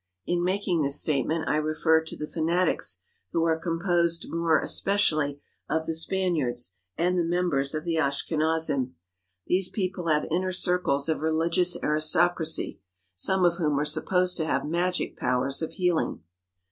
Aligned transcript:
In 0.25 0.43
making 0.43 0.81
this 0.81 0.99
statement 0.99 1.45
1 1.45 1.63
refer 1.63 2.03
to 2.03 2.17
the 2.17 2.25
fanatics 2.25 3.03
who 3.33 3.43
are 3.45 3.59
composed 3.59 4.31
more 4.31 4.59
especially 4.59 5.39
of 5.69 5.85
the 5.85 5.93
Spaniards 5.93 6.73
and 6.97 7.19
the 7.19 7.23
members 7.23 7.75
of 7.75 7.83
the 7.83 7.97
Ashkenazim. 7.97 8.95
These 9.45 9.69
people 9.69 10.07
have 10.07 10.25
inner 10.31 10.53
circles 10.53 11.07
of 11.07 11.19
religious 11.19 11.77
aristocracy, 11.83 12.79
some 13.13 13.41
70 13.41 13.43
JEWS 13.43 13.45
OF 13.45 13.45
JERUSALEM 13.59 13.67
of 13.67 13.71
whom 13.71 13.79
are 13.79 13.85
supposed 13.85 14.37
to 14.37 14.45
have 14.47 14.65
magic 14.65 15.17
powers 15.17 15.61
of 15.61 15.73
healing. 15.73 16.23